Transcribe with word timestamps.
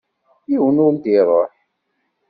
Yiwen 0.49 0.81
ur 0.85 0.93
d-iṛuḥ. 0.95 1.53